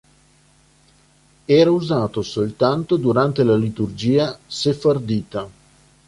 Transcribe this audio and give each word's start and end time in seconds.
Era 1.45 1.69
usato 1.69 2.23
soltanto 2.23 2.97
durante 2.97 3.43
la 3.43 3.55
liturgia 3.55 4.35
sefardita. 4.47 5.47